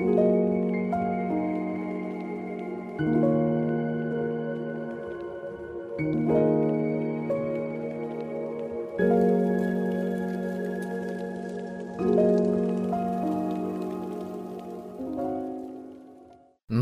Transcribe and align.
Ну 0.00 0.06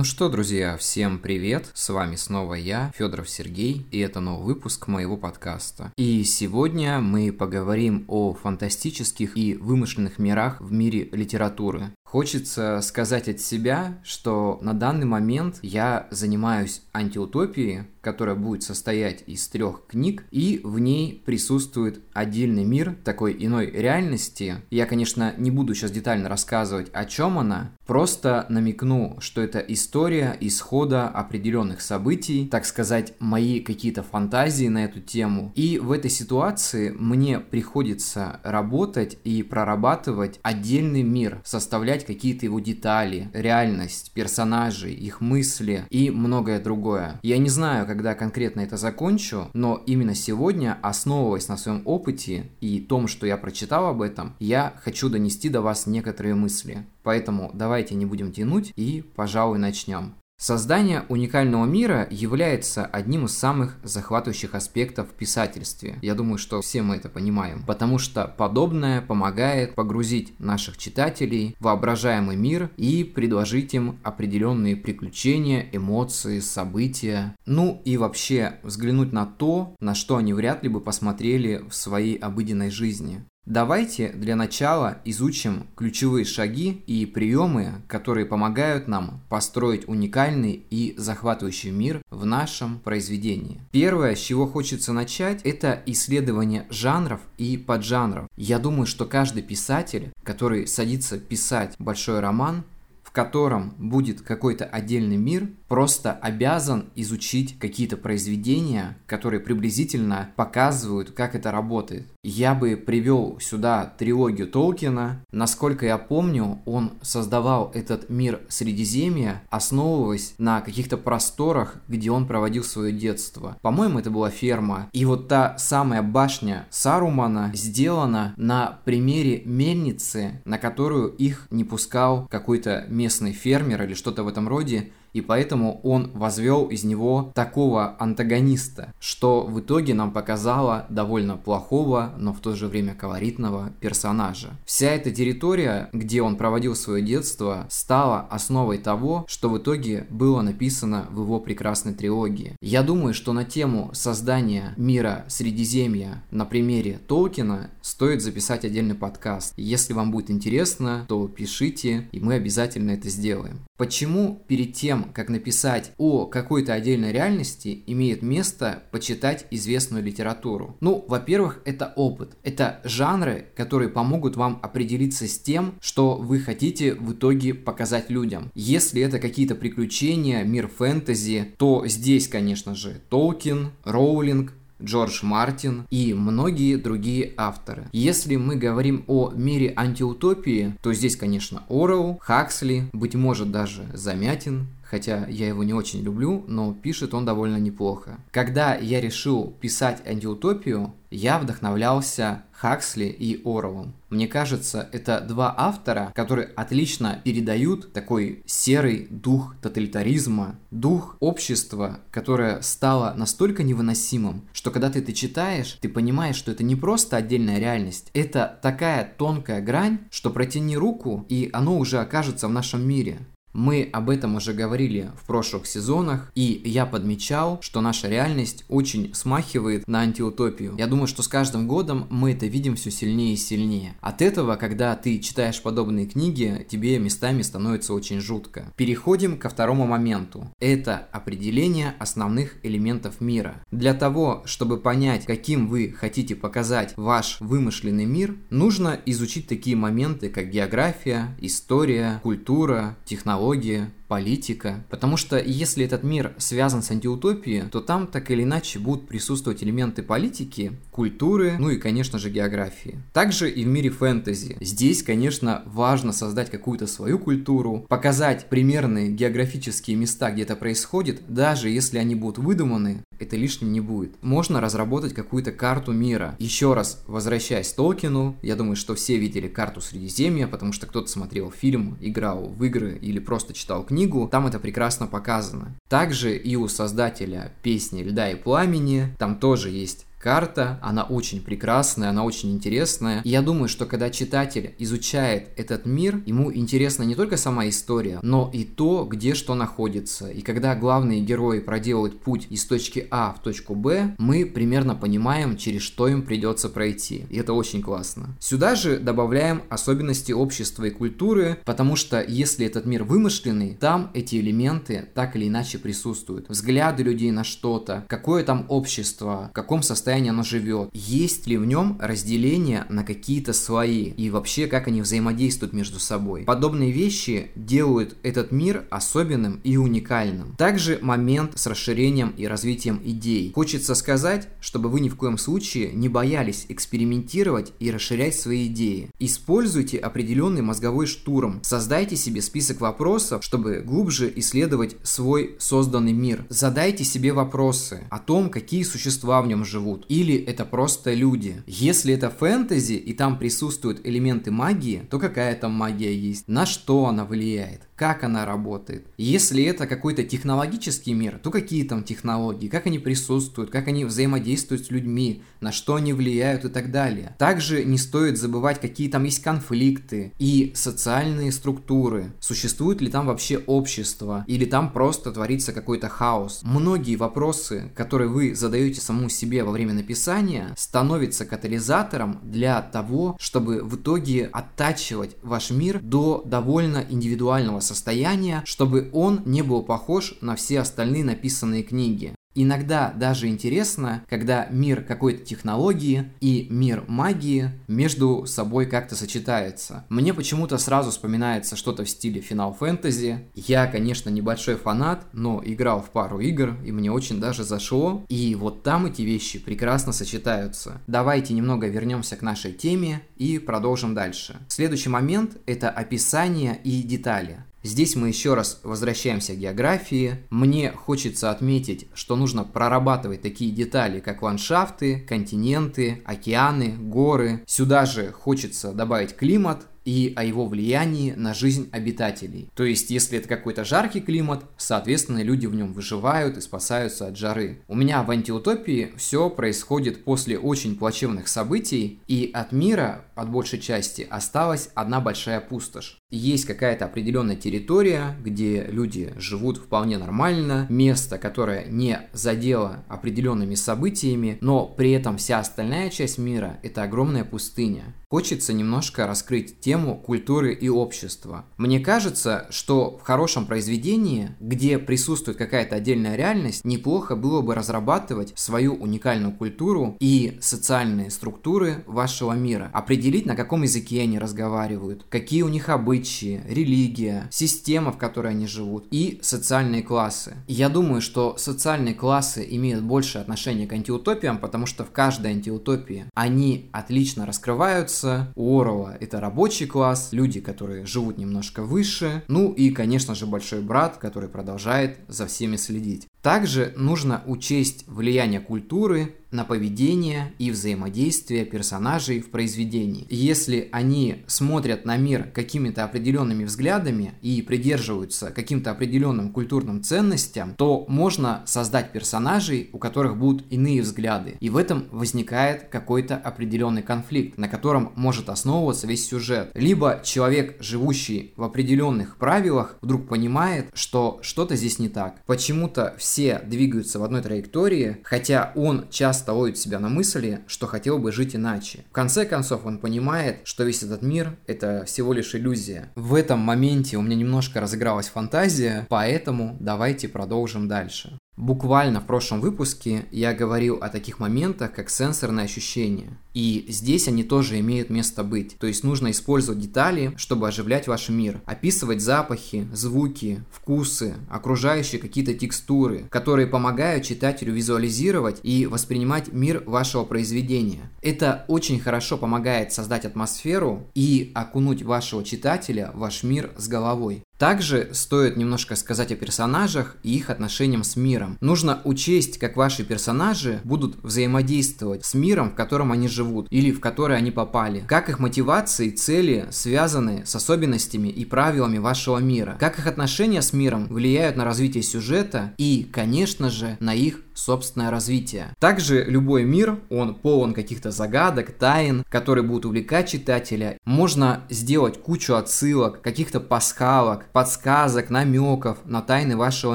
что, 0.04 0.28
друзья, 0.28 0.76
всем 0.76 1.18
привет! 1.18 1.72
С 1.74 1.88
вами 1.88 2.14
снова 2.14 2.54
я, 2.54 2.92
Федоров 2.96 3.28
Сергей, 3.28 3.84
и 3.90 3.98
это 3.98 4.20
новый 4.20 4.54
выпуск 4.54 4.86
моего 4.86 5.16
подкаста. 5.16 5.92
И 5.96 6.22
сегодня 6.22 7.00
мы 7.00 7.32
поговорим 7.32 8.04
о 8.06 8.32
фантастических 8.32 9.36
и 9.36 9.54
вымышленных 9.54 10.20
мирах 10.20 10.60
в 10.60 10.70
мире 10.70 11.08
литературы. 11.10 11.90
Хочется 12.10 12.80
сказать 12.82 13.28
от 13.28 13.38
себя, 13.38 13.98
что 14.02 14.58
на 14.62 14.72
данный 14.72 15.04
момент 15.04 15.58
я 15.60 16.08
занимаюсь 16.10 16.80
антиутопией, 16.94 17.82
которая 18.00 18.34
будет 18.34 18.62
состоять 18.62 19.22
из 19.26 19.46
трех 19.48 19.86
книг, 19.86 20.24
и 20.30 20.62
в 20.64 20.78
ней 20.78 21.22
присутствует 21.26 22.00
отдельный 22.14 22.64
мир 22.64 22.96
такой 23.04 23.36
иной 23.38 23.70
реальности. 23.70 24.56
Я, 24.70 24.86
конечно, 24.86 25.34
не 25.36 25.50
буду 25.50 25.74
сейчас 25.74 25.90
детально 25.90 26.30
рассказывать, 26.30 26.88
о 26.94 27.04
чем 27.04 27.38
она, 27.38 27.72
просто 27.86 28.46
намекну, 28.48 29.18
что 29.20 29.42
это 29.42 29.58
история 29.58 30.34
исхода 30.40 31.08
определенных 31.08 31.82
событий, 31.82 32.48
так 32.50 32.64
сказать, 32.64 33.12
мои 33.18 33.60
какие-то 33.60 34.02
фантазии 34.02 34.68
на 34.68 34.84
эту 34.86 35.00
тему. 35.00 35.52
И 35.54 35.78
в 35.78 35.92
этой 35.92 36.10
ситуации 36.10 36.88
мне 36.90 37.40
приходится 37.40 38.40
работать 38.42 39.18
и 39.24 39.42
прорабатывать 39.42 40.40
отдельный 40.42 41.02
мир, 41.02 41.42
составлять 41.44 41.97
изучать 41.98 42.06
какие-то 42.06 42.46
его 42.46 42.60
детали, 42.60 43.28
реальность, 43.32 44.12
персонажей, 44.14 44.94
их 44.94 45.20
мысли 45.20 45.84
и 45.90 46.10
многое 46.10 46.60
другое. 46.60 47.20
Я 47.22 47.38
не 47.38 47.48
знаю, 47.48 47.86
когда 47.86 48.14
конкретно 48.14 48.60
это 48.60 48.76
закончу, 48.76 49.48
но 49.54 49.82
именно 49.86 50.14
сегодня, 50.14 50.78
основываясь 50.82 51.48
на 51.48 51.56
своем 51.56 51.82
опыте 51.84 52.50
и 52.60 52.80
том, 52.80 53.08
что 53.08 53.26
я 53.26 53.36
прочитал 53.36 53.86
об 53.86 54.02
этом, 54.02 54.34
я 54.40 54.72
хочу 54.84 55.08
донести 55.08 55.48
до 55.48 55.60
вас 55.60 55.86
некоторые 55.86 56.34
мысли. 56.34 56.84
Поэтому 57.02 57.50
давайте 57.54 57.94
не 57.94 58.06
будем 58.06 58.32
тянуть 58.32 58.72
и, 58.76 59.04
пожалуй, 59.16 59.58
начнем. 59.58 60.14
Создание 60.40 61.04
уникального 61.08 61.66
мира 61.66 62.06
является 62.12 62.86
одним 62.86 63.26
из 63.26 63.36
самых 63.36 63.76
захватывающих 63.82 64.54
аспектов 64.54 65.08
в 65.08 65.14
писательстве. 65.14 65.98
Я 66.00 66.14
думаю, 66.14 66.38
что 66.38 66.60
все 66.60 66.82
мы 66.82 66.94
это 66.94 67.08
понимаем. 67.08 67.64
Потому 67.66 67.98
что 67.98 68.32
подобное 68.38 69.02
помогает 69.02 69.74
погрузить 69.74 70.38
наших 70.38 70.76
читателей 70.76 71.56
в 71.58 71.64
воображаемый 71.64 72.36
мир 72.36 72.70
и 72.76 73.02
предложить 73.02 73.74
им 73.74 73.98
определенные 74.04 74.76
приключения, 74.76 75.68
эмоции, 75.72 76.38
события. 76.38 77.34
Ну 77.44 77.82
и 77.84 77.96
вообще 77.96 78.60
взглянуть 78.62 79.12
на 79.12 79.26
то, 79.26 79.74
на 79.80 79.96
что 79.96 80.18
они 80.18 80.34
вряд 80.34 80.62
ли 80.62 80.68
бы 80.68 80.80
посмотрели 80.80 81.64
в 81.68 81.74
своей 81.74 82.14
обыденной 82.16 82.70
жизни. 82.70 83.24
Давайте 83.48 84.10
для 84.12 84.36
начала 84.36 84.98
изучим 85.06 85.68
ключевые 85.74 86.26
шаги 86.26 86.82
и 86.86 87.06
приемы, 87.06 87.80
которые 87.88 88.26
помогают 88.26 88.88
нам 88.88 89.22
построить 89.30 89.88
уникальный 89.88 90.66
и 90.68 90.94
захватывающий 90.98 91.70
мир 91.70 92.02
в 92.10 92.26
нашем 92.26 92.78
произведении. 92.80 93.62
Первое, 93.70 94.16
с 94.16 94.18
чего 94.18 94.46
хочется 94.46 94.92
начать, 94.92 95.40
это 95.44 95.82
исследование 95.86 96.66
жанров 96.68 97.22
и 97.38 97.56
поджанров. 97.56 98.28
Я 98.36 98.58
думаю, 98.58 98.84
что 98.84 99.06
каждый 99.06 99.42
писатель, 99.42 100.12
который 100.24 100.66
садится 100.66 101.18
писать 101.18 101.74
большой 101.78 102.20
роман, 102.20 102.64
в 103.08 103.10
котором 103.10 103.72
будет 103.78 104.20
какой-то 104.20 104.66
отдельный 104.66 105.16
мир, 105.16 105.48
просто 105.66 106.12
обязан 106.12 106.90
изучить 106.94 107.58
какие-то 107.58 107.96
произведения, 107.96 108.98
которые 109.06 109.40
приблизительно 109.40 110.30
показывают, 110.36 111.12
как 111.12 111.34
это 111.34 111.50
работает. 111.50 112.06
Я 112.22 112.54
бы 112.54 112.76
привел 112.76 113.38
сюда 113.40 113.94
трилогию 113.96 114.46
Толкина. 114.46 115.24
Насколько 115.32 115.86
я 115.86 115.96
помню, 115.96 116.58
он 116.66 116.92
создавал 117.00 117.70
этот 117.72 118.10
мир 118.10 118.40
Средиземья, 118.50 119.42
основываясь 119.48 120.34
на 120.36 120.60
каких-то 120.60 120.98
просторах, 120.98 121.76
где 121.88 122.10
он 122.10 122.26
проводил 122.26 122.62
свое 122.62 122.92
детство. 122.92 123.56
По-моему, 123.62 124.00
это 124.00 124.10
была 124.10 124.28
ферма. 124.28 124.90
И 124.92 125.06
вот 125.06 125.28
та 125.28 125.56
самая 125.56 126.02
башня 126.02 126.66
Сарумана 126.68 127.52
сделана 127.54 128.34
на 128.36 128.80
примере 128.84 129.40
мельницы, 129.46 130.42
на 130.44 130.58
которую 130.58 131.08
их 131.08 131.46
не 131.50 131.64
пускал 131.64 132.26
какой-то 132.30 132.84
местный 132.98 133.32
фермер 133.32 133.84
или 133.84 133.94
что-то 133.94 134.24
в 134.24 134.28
этом 134.28 134.48
роде, 134.48 134.92
и 135.12 135.20
поэтому 135.20 135.80
он 135.82 136.10
возвел 136.14 136.66
из 136.66 136.84
него 136.84 137.32
такого 137.34 137.96
антагониста, 137.98 138.94
что 139.00 139.44
в 139.44 139.60
итоге 139.60 139.94
нам 139.94 140.12
показало 140.12 140.86
довольно 140.88 141.36
плохого, 141.36 142.12
но 142.18 142.32
в 142.32 142.40
то 142.40 142.54
же 142.54 142.66
время 142.66 142.94
колоритного 142.94 143.72
персонажа. 143.80 144.50
Вся 144.64 144.90
эта 144.90 145.10
территория, 145.10 145.88
где 145.92 146.22
он 146.22 146.36
проводил 146.36 146.74
свое 146.74 147.02
детство, 147.02 147.66
стала 147.70 148.20
основой 148.30 148.78
того, 148.78 149.24
что 149.28 149.48
в 149.48 149.58
итоге 149.58 150.06
было 150.10 150.42
написано 150.42 151.06
в 151.10 151.22
его 151.22 151.40
прекрасной 151.40 151.94
трилогии. 151.94 152.56
Я 152.60 152.82
думаю, 152.82 153.14
что 153.14 153.32
на 153.32 153.44
тему 153.44 153.90
создания 153.92 154.74
мира 154.76 155.24
Средиземья 155.28 156.22
на 156.30 156.44
примере 156.44 157.00
Толкина 157.06 157.70
стоит 157.82 158.22
записать 158.22 158.64
отдельный 158.64 158.94
подкаст. 158.94 159.54
Если 159.56 159.92
вам 159.92 160.10
будет 160.10 160.30
интересно, 160.30 161.04
то 161.08 161.28
пишите, 161.28 162.08
и 162.12 162.20
мы 162.20 162.34
обязательно 162.34 162.92
это 162.92 163.08
сделаем. 163.08 163.60
Почему 163.76 164.42
перед 164.48 164.74
тем, 164.74 164.97
как 165.04 165.28
написать 165.28 165.92
о 165.98 166.26
какой-то 166.26 166.72
отдельной 166.72 167.12
реальности, 167.12 167.82
имеет 167.86 168.22
место 168.22 168.82
почитать 168.90 169.46
известную 169.50 170.02
литературу? 170.02 170.76
Ну, 170.80 171.04
во-первых, 171.08 171.60
это 171.64 171.92
опыт. 171.96 172.36
Это 172.42 172.80
жанры, 172.84 173.46
которые 173.56 173.88
помогут 173.88 174.36
вам 174.36 174.58
определиться 174.62 175.26
с 175.26 175.38
тем, 175.38 175.74
что 175.80 176.16
вы 176.16 176.40
хотите 176.40 176.94
в 176.94 177.12
итоге 177.12 177.54
показать 177.54 178.10
людям. 178.10 178.50
Если 178.54 179.02
это 179.02 179.18
какие-то 179.18 179.54
приключения, 179.54 180.44
мир 180.44 180.68
фэнтези, 180.68 181.54
то 181.56 181.86
здесь, 181.86 182.28
конечно 182.28 182.74
же, 182.74 183.00
Толкин, 183.08 183.70
Роулинг, 183.84 184.52
Джордж 184.82 185.24
Мартин 185.24 185.86
и 185.90 186.14
многие 186.14 186.76
другие 186.76 187.32
авторы. 187.36 187.86
Если 187.92 188.36
мы 188.36 188.56
говорим 188.56 189.04
о 189.06 189.32
мире 189.34 189.72
антиутопии, 189.76 190.74
то 190.82 190.92
здесь, 190.92 191.16
конечно, 191.16 191.64
Орел, 191.68 192.18
Хаксли, 192.20 192.84
быть 192.92 193.14
может 193.14 193.50
даже 193.50 193.86
Замятин, 193.92 194.68
хотя 194.88 195.26
я 195.28 195.48
его 195.48 195.64
не 195.64 195.74
очень 195.74 196.02
люблю, 196.02 196.44
но 196.48 196.72
пишет 196.72 197.14
он 197.14 197.24
довольно 197.24 197.58
неплохо. 197.58 198.18
Когда 198.30 198.74
я 198.74 199.00
решил 199.00 199.54
писать 199.60 200.02
антиутопию, 200.06 200.94
я 201.10 201.38
вдохновлялся 201.38 202.42
Хаксли 202.52 203.04
и 203.06 203.40
Оровым. 203.44 203.94
Мне 204.10 204.26
кажется, 204.26 204.88
это 204.92 205.20
два 205.20 205.54
автора, 205.56 206.12
которые 206.14 206.48
отлично 206.48 207.20
передают 207.24 207.92
такой 207.92 208.42
серый 208.46 209.06
дух 209.10 209.54
тоталитаризма, 209.62 210.56
дух 210.70 211.16
общества, 211.20 212.00
которое 212.10 212.60
стало 212.62 213.14
настолько 213.14 213.62
невыносимым, 213.62 214.42
что 214.52 214.70
когда 214.70 214.90
ты 214.90 214.98
это 214.98 215.12
читаешь, 215.12 215.78
ты 215.80 215.88
понимаешь, 215.88 216.36
что 216.36 216.50
это 216.50 216.64
не 216.64 216.76
просто 216.76 217.16
отдельная 217.16 217.58
реальность, 217.58 218.10
это 218.12 218.58
такая 218.62 219.14
тонкая 219.16 219.62
грань, 219.62 220.00
что 220.10 220.30
протяни 220.30 220.76
руку, 220.76 221.24
и 221.28 221.48
оно 221.52 221.78
уже 221.78 222.00
окажется 222.00 222.48
в 222.48 222.52
нашем 222.52 222.86
мире. 222.86 223.18
Мы 223.58 223.88
об 223.92 224.08
этом 224.08 224.36
уже 224.36 224.52
говорили 224.52 225.10
в 225.20 225.26
прошлых 225.26 225.66
сезонах, 225.66 226.30
и 226.36 226.62
я 226.64 226.86
подмечал, 226.86 227.58
что 227.60 227.80
наша 227.80 228.06
реальность 228.06 228.64
очень 228.68 229.12
смахивает 229.14 229.88
на 229.88 230.02
антиутопию. 230.02 230.76
Я 230.78 230.86
думаю, 230.86 231.08
что 231.08 231.24
с 231.24 231.28
каждым 231.28 231.66
годом 231.66 232.06
мы 232.08 232.30
это 232.30 232.46
видим 232.46 232.76
все 232.76 232.92
сильнее 232.92 233.34
и 233.34 233.36
сильнее. 233.36 233.96
От 234.00 234.22
этого, 234.22 234.54
когда 234.54 234.94
ты 234.94 235.18
читаешь 235.18 235.60
подобные 235.60 236.06
книги, 236.06 236.64
тебе 236.70 237.00
местами 237.00 237.42
становится 237.42 237.94
очень 237.94 238.20
жутко. 238.20 238.72
Переходим 238.76 239.36
ко 239.36 239.48
второму 239.48 239.88
моменту. 239.88 240.46
Это 240.60 241.08
определение 241.10 241.96
основных 241.98 242.58
элементов 242.62 243.20
мира. 243.20 243.64
Для 243.72 243.92
того, 243.92 244.42
чтобы 244.44 244.76
понять, 244.76 245.26
каким 245.26 245.66
вы 245.66 245.90
хотите 245.98 246.36
показать 246.36 246.94
ваш 246.96 247.40
вымышленный 247.40 248.06
мир, 248.06 248.36
нужно 248.50 249.00
изучить 249.04 249.48
такие 249.48 249.74
моменты, 249.74 250.28
как 250.28 250.48
география, 250.48 251.36
история, 251.40 252.20
культура, 252.22 252.96
технология, 253.04 253.47
технологии, 253.48 253.90
политика. 254.08 254.84
Потому 254.90 255.16
что 255.16 255.38
если 255.38 255.84
этот 255.84 256.02
мир 256.02 256.32
связан 256.38 256.82
с 256.82 256.90
антиутопией, 256.90 257.68
то 257.68 257.80
там 257.80 258.06
так 258.06 258.30
или 258.30 258.42
иначе 258.42 258.78
будут 258.78 259.06
присутствовать 259.06 259.62
элементы 259.62 260.02
политики, 260.02 260.72
культуры, 260.90 261.56
ну 261.58 261.70
и, 261.70 261.76
конечно 261.76 262.18
же, 262.18 262.30
географии. 262.30 262.98
Также 263.12 263.50
и 263.50 263.64
в 263.64 263.68
мире 263.68 263.90
фэнтези. 263.90 264.56
Здесь, 264.60 265.02
конечно, 265.02 265.62
важно 265.66 266.12
создать 266.12 266.50
какую-то 266.50 266.86
свою 266.86 267.18
культуру, 267.18 267.84
показать 267.88 268.48
примерные 268.48 269.10
географические 269.10 269.96
места, 269.96 270.30
где 270.30 270.42
это 270.42 270.56
происходит, 270.56 271.22
даже 271.28 271.68
если 271.68 271.98
они 271.98 272.14
будут 272.14 272.38
выдуманы, 272.38 273.02
это 273.18 273.36
лишним 273.36 273.72
не 273.72 273.80
будет. 273.80 274.12
Можно 274.22 274.60
разработать 274.60 275.12
какую-то 275.12 275.52
карту 275.52 275.92
мира. 275.92 276.36
Еще 276.38 276.74
раз, 276.74 277.02
возвращаясь 277.06 277.72
к 277.72 277.76
Толкину, 277.76 278.36
я 278.42 278.56
думаю, 278.56 278.76
что 278.76 278.94
все 278.94 279.18
видели 279.18 279.48
карту 279.48 279.80
Средиземья, 279.80 280.46
потому 280.46 280.72
что 280.72 280.86
кто-то 280.86 281.08
смотрел 281.08 281.50
фильм, 281.50 281.98
играл 282.00 282.48
в 282.48 282.64
игры 282.64 282.98
или 283.00 283.18
просто 283.18 283.52
читал 283.54 283.84
книгу, 283.84 283.97
там 284.28 284.46
это 284.46 284.58
прекрасно 284.58 285.06
показано. 285.06 285.74
Также 285.88 286.36
и 286.36 286.56
у 286.56 286.68
создателя 286.68 287.52
песни 287.62 288.02
«Льда 288.02 288.30
и 288.30 288.34
пламени» 288.34 289.14
там 289.18 289.38
тоже 289.38 289.70
есть 289.70 290.07
карта, 290.18 290.78
она 290.82 291.04
очень 291.04 291.40
прекрасная, 291.40 292.10
она 292.10 292.24
очень 292.24 292.52
интересная. 292.52 293.22
И 293.22 293.30
я 293.30 293.42
думаю, 293.42 293.68
что 293.68 293.86
когда 293.86 294.10
читатель 294.10 294.74
изучает 294.78 295.50
этот 295.56 295.86
мир, 295.86 296.22
ему 296.26 296.52
интересна 296.52 297.04
не 297.04 297.14
только 297.14 297.36
сама 297.36 297.68
история, 297.68 298.18
но 298.22 298.50
и 298.52 298.64
то, 298.64 299.04
где 299.04 299.34
что 299.34 299.54
находится. 299.54 300.28
И 300.28 300.42
когда 300.42 300.74
главные 300.74 301.20
герои 301.20 301.60
проделывают 301.60 302.20
путь 302.20 302.46
из 302.50 302.64
точки 302.64 303.06
А 303.10 303.32
в 303.32 303.42
точку 303.42 303.74
Б, 303.74 304.14
мы 304.18 304.44
примерно 304.44 304.94
понимаем, 304.94 305.56
через 305.56 305.82
что 305.82 306.08
им 306.08 306.22
придется 306.22 306.68
пройти. 306.68 307.26
И 307.30 307.38
это 307.38 307.52
очень 307.52 307.82
классно. 307.82 308.36
Сюда 308.40 308.74
же 308.74 308.98
добавляем 308.98 309.62
особенности 309.68 310.32
общества 310.32 310.84
и 310.84 310.90
культуры, 310.90 311.58
потому 311.64 311.96
что 311.96 312.22
если 312.22 312.66
этот 312.66 312.86
мир 312.86 313.04
вымышленный, 313.04 313.76
там 313.80 314.10
эти 314.14 314.36
элементы 314.36 315.08
так 315.14 315.36
или 315.36 315.48
иначе 315.48 315.78
присутствуют. 315.78 316.48
Взгляды 316.48 317.02
людей 317.02 317.30
на 317.30 317.44
что-то, 317.44 318.04
какое 318.08 318.42
там 318.42 318.66
общество, 318.68 319.48
в 319.50 319.52
каком 319.52 319.82
состоянии 319.82 320.07
состоянии 320.08 320.30
оно 320.30 320.42
живет, 320.42 320.88
есть 320.94 321.46
ли 321.46 321.58
в 321.58 321.66
нем 321.66 321.98
разделение 322.00 322.86
на 322.88 323.04
какие-то 323.04 323.52
слои 323.52 324.04
и 324.04 324.30
вообще 324.30 324.66
как 324.66 324.88
они 324.88 325.02
взаимодействуют 325.02 325.74
между 325.74 326.00
собой. 326.00 326.44
Подобные 326.44 326.92
вещи 326.92 327.50
делают 327.56 328.16
этот 328.22 328.50
мир 328.50 328.86
особенным 328.88 329.60
и 329.64 329.76
уникальным. 329.76 330.54
Также 330.56 330.98
момент 331.02 331.58
с 331.58 331.66
расширением 331.66 332.32
и 332.38 332.46
развитием 332.46 333.02
идей. 333.04 333.52
Хочется 333.54 333.94
сказать, 333.94 334.48
чтобы 334.60 334.88
вы 334.88 335.00
ни 335.00 335.10
в 335.10 335.16
коем 335.16 335.36
случае 335.36 335.92
не 335.92 336.08
боялись 336.08 336.64
экспериментировать 336.70 337.74
и 337.78 337.90
расширять 337.90 338.34
свои 338.34 338.66
идеи. 338.66 339.10
Используйте 339.18 339.98
определенный 339.98 340.62
мозговой 340.62 341.06
штурм. 341.06 341.60
Создайте 341.62 342.16
себе 342.16 342.40
список 342.40 342.80
вопросов, 342.80 343.44
чтобы 343.44 343.82
глубже 343.84 344.32
исследовать 344.36 344.96
свой 345.02 345.56
созданный 345.58 346.14
мир. 346.14 346.46
Задайте 346.48 347.04
себе 347.04 347.34
вопросы 347.34 348.04
о 348.08 348.18
том, 348.18 348.48
какие 348.48 348.84
существа 348.84 349.42
в 349.42 349.46
нем 349.46 349.66
живут, 349.66 349.97
живут, 349.98 350.06
или 350.08 350.36
это 350.36 350.64
просто 350.64 351.14
люди. 351.14 351.62
Если 351.66 352.14
это 352.14 352.30
фэнтези 352.30 352.94
и 352.94 353.12
там 353.12 353.38
присутствуют 353.38 354.00
элементы 354.04 354.50
магии, 354.50 355.06
то 355.10 355.18
какая 355.18 355.54
там 355.54 355.72
магия 355.72 356.14
есть, 356.14 356.48
на 356.48 356.66
что 356.66 357.06
она 357.06 357.24
влияет 357.24 357.88
как 357.98 358.22
она 358.22 358.46
работает. 358.46 359.06
Если 359.18 359.64
это 359.64 359.86
какой-то 359.86 360.22
технологический 360.22 361.14
мир, 361.14 361.40
то 361.42 361.50
какие 361.50 361.82
там 361.82 362.04
технологии, 362.04 362.68
как 362.68 362.86
они 362.86 363.00
присутствуют, 363.00 363.70
как 363.70 363.88
они 363.88 364.04
взаимодействуют 364.04 364.86
с 364.86 364.90
людьми, 364.90 365.42
на 365.60 365.72
что 365.72 365.96
они 365.96 366.12
влияют 366.12 366.64
и 366.64 366.68
так 366.68 366.92
далее. 366.92 367.34
Также 367.38 367.84
не 367.84 367.98
стоит 367.98 368.38
забывать, 368.38 368.80
какие 368.80 369.08
там 369.08 369.24
есть 369.24 369.42
конфликты 369.42 370.32
и 370.38 370.72
социальные 370.76 371.50
структуры. 371.50 372.32
Существует 372.38 373.00
ли 373.00 373.10
там 373.10 373.26
вообще 373.26 373.58
общество, 373.66 374.44
или 374.46 374.64
там 374.64 374.92
просто 374.92 375.32
творится 375.32 375.72
какой-то 375.72 376.08
хаос. 376.08 376.60
Многие 376.62 377.16
вопросы, 377.16 377.90
которые 377.96 378.28
вы 378.28 378.54
задаете 378.54 379.00
самому 379.00 379.28
себе 379.28 379.64
во 379.64 379.72
время 379.72 379.87
написания, 379.94 380.74
становятся 380.76 381.44
катализатором 381.44 382.40
для 382.42 382.80
того, 382.82 383.36
чтобы 383.40 383.82
в 383.82 383.96
итоге 383.96 384.46
оттачивать 384.46 385.36
ваш 385.42 385.70
мир 385.70 386.00
до 386.00 386.42
довольно 386.44 387.04
индивидуального 387.08 387.80
состояния, 387.80 388.62
чтобы 388.64 389.10
он 389.12 389.42
не 389.44 389.62
был 389.62 389.82
похож 389.82 390.34
на 390.40 390.56
все 390.56 390.80
остальные 390.80 391.24
написанные 391.24 391.82
книги. 391.82 392.34
Иногда 392.60 393.12
даже 393.14 393.46
интересно, 393.46 394.24
когда 394.28 394.66
мир 394.68 395.04
какой-то 395.04 395.44
технологии 395.44 396.32
и 396.40 396.66
мир 396.70 397.04
магии 397.06 397.70
между 397.86 398.46
собой 398.46 398.86
как-то 398.86 399.14
сочетается. 399.14 400.04
Мне 400.08 400.34
почему-то 400.34 400.76
сразу 400.76 401.12
вспоминается 401.12 401.76
что-то 401.76 402.02
в 402.02 402.10
стиле 402.10 402.40
Final 402.40 402.76
Fantasy. 402.76 403.44
Я, 403.54 403.86
конечно, 403.86 404.28
небольшой 404.28 404.74
фанат, 404.74 405.24
но 405.32 405.62
играл 405.64 406.02
в 406.02 406.10
пару 406.10 406.40
игр, 406.40 406.74
и 406.84 406.90
мне 406.90 407.12
очень 407.12 407.38
даже 407.38 407.62
зашло. 407.62 408.24
И 408.28 408.56
вот 408.56 408.82
там 408.82 409.06
эти 409.06 409.22
вещи 409.22 409.60
прекрасно 409.60 410.12
сочетаются. 410.12 411.00
Давайте 411.06 411.54
немного 411.54 411.86
вернемся 411.86 412.34
к 412.34 412.42
нашей 412.42 412.72
теме 412.72 413.22
и 413.36 413.60
продолжим 413.60 414.14
дальше. 414.14 414.56
Следующий 414.66 415.10
момент– 415.10 415.58
это 415.66 415.90
описание 415.90 416.80
и 416.82 417.04
детали. 417.04 417.60
Здесь 417.88 418.16
мы 418.16 418.28
еще 418.28 418.52
раз 418.52 418.80
возвращаемся 418.82 419.54
к 419.54 419.58
географии. 419.58 420.44
Мне 420.50 420.92
хочется 420.92 421.50
отметить, 421.50 422.06
что 422.12 422.36
нужно 422.36 422.62
прорабатывать 422.62 423.40
такие 423.40 423.70
детали, 423.70 424.20
как 424.20 424.42
ландшафты, 424.42 425.20
континенты, 425.20 426.20
океаны, 426.26 426.94
горы. 426.98 427.64
Сюда 427.66 428.04
же 428.04 428.30
хочется 428.30 428.92
добавить 428.92 429.34
климат, 429.34 429.86
и 430.04 430.32
о 430.36 430.44
его 430.44 430.66
влиянии 430.66 431.32
на 431.32 431.52
жизнь 431.52 431.90
обитателей. 431.92 432.70
То 432.74 432.84
есть, 432.84 433.10
если 433.10 433.38
это 433.38 433.46
какой-то 433.46 433.84
жаркий 433.84 434.22
климат, 434.22 434.64
соответственно, 434.78 435.42
люди 435.42 435.66
в 435.66 435.74
нем 435.74 435.92
выживают 435.92 436.56
и 436.56 436.62
спасаются 436.62 437.26
от 437.26 437.36
жары. 437.36 437.82
У 437.88 437.94
меня 437.94 438.22
в 438.22 438.30
антиутопии 438.30 439.12
все 439.18 439.50
происходит 439.50 440.24
после 440.24 440.58
очень 440.58 440.96
плачевных 440.96 441.46
событий, 441.48 442.20
и 442.26 442.50
от 442.54 442.72
мира, 442.72 443.26
от 443.34 443.50
большей 443.50 443.80
части, 443.80 444.26
осталась 444.30 444.88
одна 444.94 445.20
большая 445.20 445.60
пустошь. 445.60 446.17
Есть 446.30 446.66
какая-то 446.66 447.06
определенная 447.06 447.56
территория, 447.56 448.36
где 448.44 448.84
люди 448.84 449.32
живут 449.38 449.78
вполне 449.78 450.18
нормально, 450.18 450.86
место, 450.90 451.38
которое 451.38 451.86
не 451.86 452.28
задело 452.34 453.02
определенными 453.08 453.74
событиями, 453.74 454.58
но 454.60 454.84
при 454.84 455.12
этом 455.12 455.38
вся 455.38 455.58
остальная 455.58 456.10
часть 456.10 456.36
мира– 456.36 456.80
это 456.82 457.02
огромная 457.02 457.44
пустыня. 457.44 458.14
Хочется 458.30 458.74
немножко 458.74 459.26
раскрыть 459.26 459.80
тему 459.80 460.14
культуры 460.14 460.74
и 460.74 460.90
общества. 460.90 461.64
Мне 461.78 461.98
кажется, 461.98 462.66
что 462.68 463.16
в 463.16 463.22
хорошем 463.22 463.64
произведении, 463.64 464.50
где 464.60 464.98
присутствует 464.98 465.56
какая-то 465.56 465.96
отдельная 465.96 466.36
реальность, 466.36 466.84
неплохо 466.84 467.36
было 467.36 467.62
бы 467.62 467.74
разрабатывать 467.74 468.52
свою 468.54 468.96
уникальную 468.96 469.54
культуру 469.54 470.14
и 470.20 470.58
социальные 470.60 471.30
структуры 471.30 472.04
вашего 472.06 472.52
мира. 472.52 472.90
Определить, 472.92 473.46
на 473.46 473.56
каком 473.56 473.82
языке 473.82 474.20
они 474.20 474.38
разговаривают, 474.38 475.24
какие 475.30 475.62
у 475.62 475.68
них 475.68 475.88
обычаи, 475.88 476.17
религия, 476.24 477.48
система, 477.50 478.12
в 478.12 478.18
которой 478.18 478.52
они 478.52 478.66
живут 478.66 479.06
и 479.10 479.38
социальные 479.42 480.02
классы. 480.02 480.56
Я 480.66 480.88
думаю, 480.88 481.20
что 481.20 481.56
социальные 481.56 482.14
классы 482.14 482.66
имеют 482.68 483.02
больше 483.02 483.38
отношения 483.38 483.86
к 483.86 483.92
антиутопиям, 483.92 484.58
потому 484.58 484.86
что 484.86 485.04
в 485.04 485.10
каждой 485.10 485.52
антиутопии 485.52 486.26
они 486.34 486.88
отлично 486.92 487.46
раскрываются. 487.46 488.52
У 488.54 488.80
Орла 488.80 489.16
это 489.20 489.40
рабочий 489.40 489.86
класс, 489.86 490.30
люди, 490.32 490.60
которые 490.60 491.06
живут 491.06 491.38
немножко 491.38 491.82
выше. 491.82 492.42
Ну 492.48 492.72
и, 492.72 492.90
конечно 492.90 493.34
же, 493.34 493.46
большой 493.46 493.80
брат, 493.80 494.16
который 494.16 494.48
продолжает 494.48 495.18
за 495.28 495.46
всеми 495.46 495.76
следить. 495.76 496.26
Также 496.42 496.94
нужно 496.96 497.42
учесть 497.46 498.04
влияние 498.06 498.60
культуры 498.60 499.34
на 499.50 499.64
поведение 499.64 500.52
и 500.58 500.70
взаимодействие 500.70 501.64
персонажей 501.64 502.40
в 502.40 502.50
произведении. 502.50 503.26
Если 503.30 503.88
они 503.92 504.44
смотрят 504.46 505.04
на 505.04 505.16
мир 505.16 505.50
какими-то 505.54 506.04
определенными 506.04 506.64
взглядами 506.64 507.34
и 507.42 507.62
придерживаются 507.62 508.50
каким-то 508.50 508.90
определенным 508.90 509.52
культурным 509.52 510.02
ценностям, 510.02 510.74
то 510.76 511.04
можно 511.08 511.62
создать 511.66 512.12
персонажей, 512.12 512.90
у 512.92 512.98
которых 512.98 513.36
будут 513.36 513.64
иные 513.70 514.02
взгляды. 514.02 514.56
И 514.60 514.70
в 514.70 514.76
этом 514.76 515.06
возникает 515.10 515.88
какой-то 515.88 516.36
определенный 516.36 517.02
конфликт, 517.02 517.58
на 517.58 517.68
котором 517.68 518.12
может 518.16 518.48
основываться 518.48 519.06
весь 519.06 519.26
сюжет. 519.26 519.70
Либо 519.74 520.20
человек, 520.24 520.76
живущий 520.80 521.52
в 521.56 521.62
определенных 521.62 522.36
правилах, 522.36 522.96
вдруг 523.00 523.28
понимает, 523.28 523.86
что 523.94 524.38
что-то 524.42 524.76
здесь 524.76 524.98
не 524.98 525.08
так. 525.08 525.42
Почему-то 525.46 526.14
все 526.18 526.60
двигаются 526.64 527.18
в 527.18 527.24
одной 527.24 527.42
траектории, 527.42 528.18
хотя 528.22 528.72
он 528.74 529.06
часто 529.10 529.37
часто 529.38 529.74
себя 529.76 530.00
на 530.00 530.08
мысли, 530.08 530.60
что 530.66 530.86
хотел 530.86 531.18
бы 531.18 531.30
жить 531.32 531.54
иначе. 531.54 532.04
В 532.10 532.12
конце 532.12 532.44
концов, 532.44 532.84
он 532.84 532.98
понимает, 532.98 533.60
что 533.64 533.84
весь 533.84 534.02
этот 534.02 534.22
мир– 534.22 534.56
это 534.66 535.04
всего 535.06 535.32
лишь 535.32 535.54
иллюзия. 535.54 536.10
В 536.16 536.34
этом 536.34 536.58
моменте 536.58 537.16
у 537.16 537.22
меня 537.22 537.36
немножко 537.36 537.80
разыгралась 537.80 538.28
фантазия, 538.28 539.06
поэтому 539.08 539.76
давайте 539.80 540.28
продолжим 540.28 540.88
дальше. 540.88 541.38
Буквально 541.56 542.20
в 542.20 542.26
прошлом 542.26 542.60
выпуске 542.60 543.24
я 543.32 543.52
говорил 543.52 543.96
о 544.00 544.08
таких 544.08 544.38
моментах, 544.38 544.92
как 544.92 545.10
сенсорное 545.10 545.64
ощущение. 545.64 546.38
И 546.58 546.86
здесь 546.88 547.28
они 547.28 547.44
тоже 547.44 547.78
имеют 547.78 548.10
место 548.10 548.42
быть. 548.42 548.76
То 548.78 548.88
есть 548.88 549.04
нужно 549.04 549.30
использовать 549.30 549.80
детали, 549.80 550.34
чтобы 550.36 550.66
оживлять 550.66 551.06
ваш 551.06 551.28
мир. 551.28 551.62
Описывать 551.66 552.20
запахи, 552.20 552.88
звуки, 552.92 553.62
вкусы, 553.70 554.34
окружающие 554.50 555.20
какие-то 555.20 555.54
текстуры, 555.54 556.26
которые 556.28 556.66
помогают 556.66 557.24
читателю 557.24 557.72
визуализировать 557.74 558.58
и 558.64 558.86
воспринимать 558.86 559.52
мир 559.52 559.84
вашего 559.86 560.24
произведения. 560.24 561.12
Это 561.22 561.64
очень 561.68 562.00
хорошо 562.00 562.36
помогает 562.36 562.92
создать 562.92 563.24
атмосферу 563.24 564.08
и 564.16 564.50
окунуть 564.52 565.04
вашего 565.04 565.44
читателя 565.44 566.10
в 566.12 566.18
ваш 566.18 566.42
мир 566.42 566.72
с 566.76 566.88
головой. 566.88 567.44
Также 567.58 568.10
стоит 568.12 568.56
немножко 568.56 568.94
сказать 568.94 569.32
о 569.32 569.36
персонажах 569.36 570.16
и 570.22 570.36
их 570.36 570.48
отношениям 570.48 571.02
с 571.02 571.16
миром. 571.16 571.58
Нужно 571.60 572.00
учесть, 572.04 572.56
как 572.58 572.76
ваши 572.76 573.02
персонажи 573.04 573.80
будут 573.82 574.22
взаимодействовать 574.22 575.24
с 575.24 575.34
миром, 575.34 575.70
в 575.70 575.74
котором 575.74 576.12
они 576.12 576.28
живут 576.28 576.47
или 576.70 576.90
в 576.90 577.00
который 577.00 577.36
они 577.36 577.50
попали. 577.50 578.04
Как 578.06 578.28
их 578.28 578.38
мотивации 578.38 579.08
и 579.08 579.10
цели 579.10 579.66
связаны 579.70 580.44
с 580.44 580.54
особенностями 580.54 581.28
и 581.28 581.44
правилами 581.44 581.98
вашего 581.98 582.38
мира. 582.38 582.76
Как 582.78 582.98
их 582.98 583.06
отношения 583.06 583.62
с 583.62 583.72
миром 583.72 584.06
влияют 584.08 584.56
на 584.56 584.64
развитие 584.64 585.02
сюжета 585.02 585.74
и, 585.78 586.08
конечно 586.10 586.70
же, 586.70 586.96
на 587.00 587.14
их 587.14 587.40
собственное 587.58 588.10
развитие. 588.10 588.74
Также 588.78 589.24
любой 589.24 589.64
мир, 589.64 589.98
он 590.10 590.34
полон 590.34 590.72
каких-то 590.74 591.10
загадок, 591.10 591.72
тайн, 591.72 592.24
которые 592.28 592.64
будут 592.64 592.86
увлекать 592.86 593.28
читателя. 593.28 593.98
Можно 594.04 594.62
сделать 594.70 595.20
кучу 595.20 595.54
отсылок, 595.54 596.22
каких-то 596.22 596.60
пасхалок, 596.60 597.46
подсказок, 597.52 598.30
намеков 598.30 598.98
на 599.04 599.20
тайны 599.22 599.56
вашего 599.56 599.94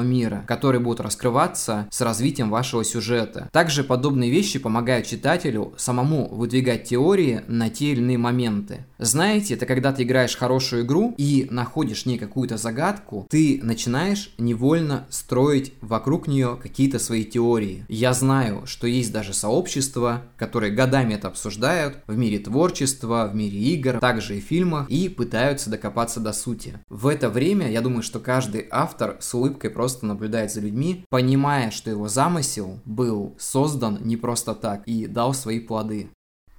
мира, 0.00 0.44
которые 0.46 0.80
будут 0.80 1.00
раскрываться 1.00 1.88
с 1.90 2.00
развитием 2.00 2.50
вашего 2.50 2.84
сюжета. 2.84 3.48
Также 3.52 3.84
подобные 3.84 4.30
вещи 4.30 4.58
помогают 4.58 5.06
читателю 5.06 5.74
самому 5.76 6.28
выдвигать 6.28 6.84
теории 6.84 7.42
на 7.48 7.70
те 7.70 7.92
или 7.92 8.00
иные 8.00 8.18
моменты. 8.18 8.84
Знаете, 8.98 9.54
это 9.54 9.66
когда 9.66 9.92
ты 9.92 10.02
играешь 10.02 10.36
хорошую 10.36 10.84
игру 10.84 11.14
и 11.16 11.46
находишь 11.50 12.02
в 12.02 12.06
ней 12.06 12.18
какую-то 12.18 12.56
загадку, 12.56 13.26
ты 13.30 13.60
начинаешь 13.62 14.34
невольно 14.38 15.06
строить 15.10 15.72
вокруг 15.80 16.26
нее 16.26 16.58
какие-то 16.60 16.98
свои 16.98 17.24
теории 17.24 17.53
теории. 17.54 17.84
Я 17.88 18.12
знаю, 18.12 18.66
что 18.66 18.86
есть 18.86 19.12
даже 19.12 19.32
сообщества, 19.32 20.22
которые 20.36 20.72
годами 20.72 21.14
это 21.14 21.28
обсуждают 21.28 21.98
в 22.06 22.16
мире 22.16 22.38
творчества, 22.38 23.28
в 23.30 23.34
мире 23.34 23.58
игр, 23.58 23.98
также 24.00 24.38
и 24.38 24.40
фильмах, 24.40 24.88
и 24.90 25.08
пытаются 25.08 25.70
докопаться 25.70 26.20
до 26.20 26.32
сути. 26.32 26.78
В 26.88 27.06
это 27.06 27.28
время 27.30 27.70
я 27.70 27.80
думаю, 27.80 28.02
что 28.02 28.18
каждый 28.18 28.66
автор 28.70 29.16
с 29.20 29.34
улыбкой 29.34 29.70
просто 29.70 30.06
наблюдает 30.06 30.52
за 30.52 30.60
людьми, 30.60 31.04
понимая, 31.08 31.70
что 31.70 31.90
его 31.90 32.08
замысел 32.08 32.80
был 32.84 33.34
создан 33.38 33.98
не 34.02 34.16
просто 34.16 34.54
так 34.54 34.82
и 34.86 35.06
дал 35.06 35.34
свои 35.34 35.60
плоды. 35.60 36.08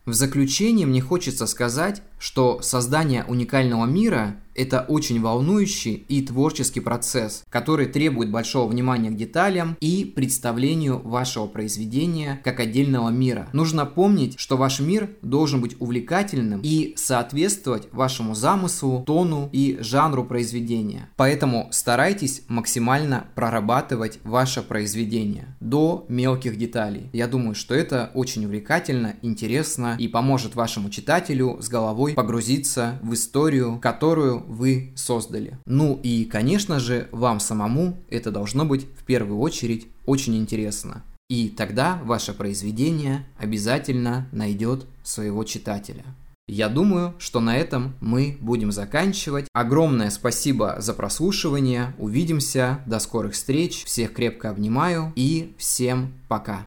В 0.06 0.14
заключение 0.14 0.86
мне 0.86 1.02
хочется 1.02 1.48
сказать, 1.48 2.04
что 2.26 2.60
создание 2.64 3.24
уникального 3.26 3.86
мира 3.86 4.38
это 4.56 4.86
очень 4.88 5.22
волнующий 5.22 6.06
и 6.08 6.22
творческий 6.22 6.80
процесс, 6.80 7.44
который 7.50 7.86
требует 7.86 8.32
большого 8.32 8.70
внимания 8.70 9.12
к 9.12 9.18
деталям 9.18 9.78
и 9.82 10.06
представлению 10.06 11.00
вашего 11.00 11.46
произведения 11.46 12.42
как 12.44 12.60
отдельного 12.60 13.10
мира. 13.10 13.50
Нужно 13.54 13.86
помнить, 13.86 14.40
что 14.40 14.58
ваш 14.58 14.80
мир 14.80 15.10
должен 15.22 15.62
быть 15.62 15.76
увлекательным 15.80 16.62
и 16.64 16.94
соответствовать 16.96 17.90
вашему 17.92 18.34
замыслу, 18.34 19.04
тону 19.06 19.50
и 19.52 19.78
жанру 19.82 20.24
произведения. 20.24 21.10
Поэтому 21.18 21.68
старайтесь 21.72 22.44
максимально 22.48 23.28
прорабатывать 23.36 24.20
ваше 24.24 24.62
произведение 24.62 25.56
до 25.60 26.06
мелких 26.08 26.58
деталей. 26.58 27.10
Я 27.12 27.28
думаю, 27.28 27.56
что 27.56 27.76
это 27.76 28.12
очень 28.14 28.46
увлекательно, 28.46 29.16
интересно 29.22 29.98
и 30.00 30.08
поможет 30.08 30.56
вашему 30.56 30.90
читателю 30.90 31.58
с 31.62 31.68
головой 31.68 32.15
погрузиться 32.16 33.00
в 33.04 33.14
историю, 33.14 33.80
которую 33.80 34.44
вы 34.48 34.94
создали. 34.96 35.60
Ну 35.66 36.00
и, 36.02 36.26
конечно 36.26 36.80
же, 36.80 37.08
вам 37.12 37.40
самому 37.40 37.98
это 38.10 38.32
должно 38.32 38.66
быть 38.66 38.88
в 38.98 39.04
первую 39.04 39.40
очередь 39.40 39.88
очень 40.06 40.36
интересно. 40.36 41.04
И 41.30 41.50
тогда 41.50 42.00
ваше 42.04 42.34
произведение 42.34 43.26
обязательно 43.38 44.28
найдет 44.32 44.86
своего 45.04 45.44
читателя. 45.44 46.04
Я 46.48 46.70
думаю, 46.70 47.16
что 47.18 47.40
на 47.40 47.58
этом 47.58 47.96
мы 48.00 48.38
будем 48.40 48.72
заканчивать. 48.72 49.48
Огромное 49.52 50.12
спасибо 50.12 50.76
за 50.78 50.94
прослушивание. 50.94 51.96
Увидимся. 51.98 52.82
До 52.86 53.00
скорых 53.00 53.34
встреч. 53.34 53.84
Всех 53.86 54.14
крепко 54.14 54.52
обнимаю 54.52 55.12
и 55.16 55.56
всем 55.58 56.14
пока. 56.28 56.66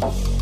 thank 0.00 0.26
you 0.26 0.33